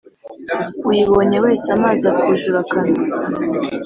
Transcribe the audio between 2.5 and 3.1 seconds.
akanwa